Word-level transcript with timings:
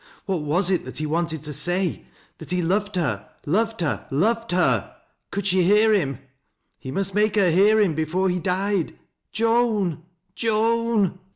What 0.25 0.41
was 0.41 0.71
it 0.71 0.83
that 0.85 0.97
he 0.97 1.05
wanted 1.05 1.43
to 1.43 1.53
say,— 1.53 2.07
That 2.39 2.49
he 2.49 2.61
bved 2.63 2.95
her,— 2.95 3.29
loved 3.45 3.81
her,— 3.81 4.07
loved 4.09 4.51
her! 4.51 4.95
Could 5.29 5.45
she 5.45 5.61
hear 5.61 5.93
him] 5.93 6.17
Ele 6.83 6.91
must 6.91 7.13
make 7.13 7.35
her 7.35 7.51
hear 7.51 7.79
him 7.79 7.93
before 7.93 8.27
he 8.27 8.39
died,— 8.39 8.97
"Joan 9.31 10.01
Joan 10.33 10.89
1" 10.89 10.89
RECOONITION. 11.03 11.19